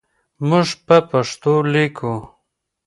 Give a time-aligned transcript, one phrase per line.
[0.47, 2.13] موږ په پښتو لیکو.